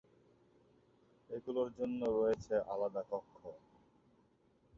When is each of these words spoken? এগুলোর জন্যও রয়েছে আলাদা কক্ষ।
এগুলোর 1.29 1.67
জন্যও 1.77 2.13
রয়েছে 2.17 2.53
আলাদা 2.73 3.01
কক্ষ। 3.09 3.39